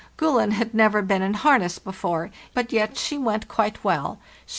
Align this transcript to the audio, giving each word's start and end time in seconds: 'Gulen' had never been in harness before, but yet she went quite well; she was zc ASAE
'Gulen' 0.17 0.53
had 0.53 0.73
never 0.73 1.03
been 1.03 1.21
in 1.21 1.35
harness 1.35 1.77
before, 1.77 2.31
but 2.55 2.71
yet 2.73 2.97
she 2.97 3.19
went 3.19 3.47
quite 3.47 3.83
well; 3.83 4.17
she 4.17 4.17
was 4.17 4.19
zc 4.19 4.47
ASAE 4.47 4.49